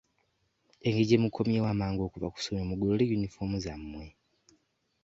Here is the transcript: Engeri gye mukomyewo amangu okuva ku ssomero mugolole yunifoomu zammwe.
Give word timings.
Engeri 0.85 1.07
gye 1.09 1.21
mukomyewo 1.23 1.67
amangu 1.73 2.01
okuva 2.03 2.31
ku 2.33 2.37
ssomero 2.39 2.65
mugolole 2.69 3.03
yunifoomu 3.05 3.57
zammwe. 3.65 4.05